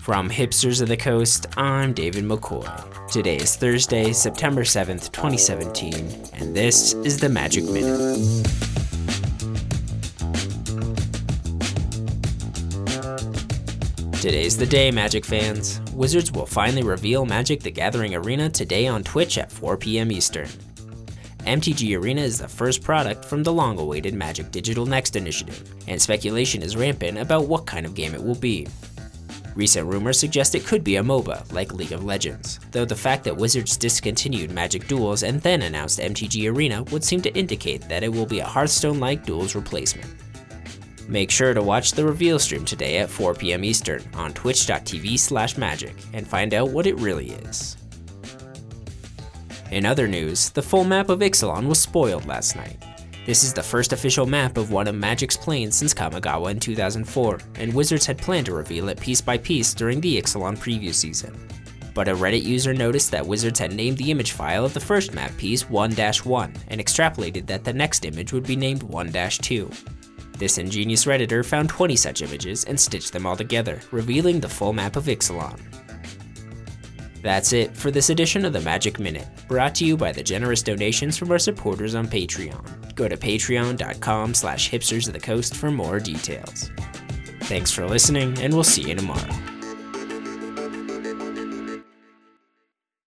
[0.00, 2.66] From Hipsters of the Coast, I'm David McCoy.
[3.12, 8.16] Today is Thursday, September 7th, 2017, and this is the Magic Minute.
[14.22, 15.82] Today's the day, Magic fans.
[15.92, 20.10] Wizards will finally reveal Magic the Gathering Arena today on Twitch at 4 p.m.
[20.10, 20.48] Eastern.
[21.40, 26.00] MTG Arena is the first product from the long awaited Magic Digital Next initiative, and
[26.00, 28.66] speculation is rampant about what kind of game it will be.
[29.56, 33.24] Recent rumors suggest it could be a MOBA, like League of Legends, though the fact
[33.24, 38.04] that Wizards discontinued Magic Duels and then announced MTG Arena would seem to indicate that
[38.04, 40.14] it will be a Hearthstone like Duels replacement.
[41.08, 43.64] Make sure to watch the reveal stream today at 4 p.m.
[43.64, 47.76] Eastern on twitch.tv slash magic and find out what it really is.
[49.72, 52.76] In other news, the full map of Ixalan was spoiled last night.
[53.26, 57.38] This is the first official map of one of Magic's planes since Kamigawa in 2004,
[57.56, 61.38] and Wizards had planned to reveal it piece by piece during the Ixalan preview season.
[61.92, 65.12] But a Reddit user noticed that Wizards had named the image file of the first
[65.12, 69.70] map piece 1 1 and extrapolated that the next image would be named 1 2.
[70.38, 74.72] This ingenious Redditor found 20 such images and stitched them all together, revealing the full
[74.72, 75.60] map of Ixalan.
[77.22, 80.62] That's it for this edition of the Magic Minute, brought to you by the generous
[80.62, 82.94] donations from our supporters on Patreon.
[82.94, 86.70] Go to patreon.com slash hipsters of the coast for more details.
[87.42, 89.39] Thanks for listening, and we'll see you tomorrow.